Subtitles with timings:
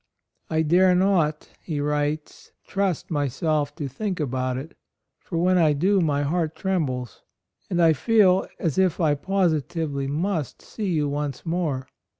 [0.49, 3.19] "I dare not," he writes, "trust AND MOTHER.
[3.25, 4.75] 91 myself to think about it;
[5.19, 7.21] for when I do my heart trembles,
[7.69, 11.85] and I feel as if I positively must see you once more.